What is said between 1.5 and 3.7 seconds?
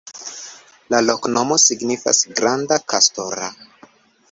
signifas: granda-kastora.